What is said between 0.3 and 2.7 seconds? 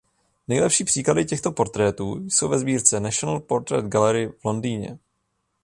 Nejlepší příklady těchto portrétů jsou ve